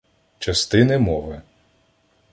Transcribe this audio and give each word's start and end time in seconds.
Частини 0.39 0.97
мови 0.97 1.41